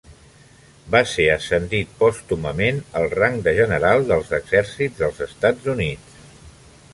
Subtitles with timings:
[0.93, 6.19] Va ser ascendit pòstumament al rang de General dels Exèrcits dels Estats Units.